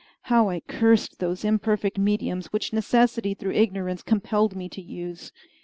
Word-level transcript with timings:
How 0.33 0.49
I 0.49 0.61
cursed 0.61 1.19
those 1.19 1.45
imperfect 1.45 1.99
mediums 1.99 2.47
which 2.51 2.73
necessity 2.73 3.35
through 3.35 3.51
ignorance 3.53 4.01
compelled 4.01 4.55
me 4.55 4.67
to 4.67 4.81
use! 4.81 5.31